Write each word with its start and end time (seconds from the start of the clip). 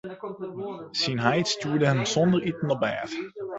Syn 1.01 1.17
heit 1.25 1.47
stjoerde 1.51 1.87
him 1.89 2.01
sonder 2.13 2.41
iten 2.49 2.73
op 2.75 2.81
bêd. 2.85 3.11